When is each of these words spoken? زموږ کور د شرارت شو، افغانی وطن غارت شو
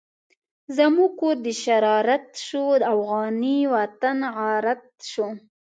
زموږ 0.77 1.11
کور 1.19 1.35
د 1.45 1.47
شرارت 1.63 2.25
شو، 2.45 2.63
افغانی 2.93 3.59
وطن 3.75 4.17
غارت 4.35 4.83
شو 5.11 5.27